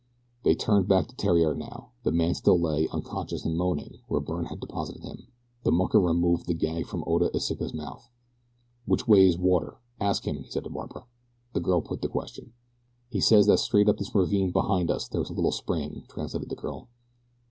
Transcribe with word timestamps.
They 0.41 0.55
turned 0.55 0.87
back 0.87 1.09
to 1.09 1.15
Theriere 1.15 1.53
now. 1.53 1.91
The 2.01 2.11
man 2.11 2.33
still 2.33 2.59
lay, 2.59 2.87
unconscious 2.87 3.45
and 3.45 3.55
moaning, 3.55 3.99
where 4.07 4.19
Byrne 4.19 4.45
had 4.45 4.59
deposited 4.59 5.03
him. 5.03 5.27
The 5.63 5.71
mucker 5.71 5.99
removed 5.99 6.47
the 6.47 6.55
gag 6.55 6.87
from 6.87 7.03
Oda 7.05 7.29
Iseka's 7.35 7.75
mouth. 7.75 8.09
"Which 8.87 9.07
way 9.07 9.27
is 9.27 9.37
water? 9.37 9.77
Ask 9.99 10.25
him," 10.27 10.37
he 10.37 10.49
said 10.49 10.63
to 10.63 10.71
Barbara. 10.71 11.05
The 11.53 11.59
girl 11.59 11.81
put 11.81 12.01
the 12.01 12.07
question. 12.09 12.53
"He 13.11 13.21
says 13.21 13.45
that 13.45 13.59
straight 13.59 13.87
up 13.87 13.97
this 13.97 14.15
ravine 14.15 14.49
behind 14.49 14.89
us 14.89 15.07
there 15.07 15.21
is 15.21 15.29
a 15.29 15.33
little 15.33 15.51
spring," 15.51 16.03
translated 16.09 16.49
the 16.49 16.55
girl. 16.55 16.87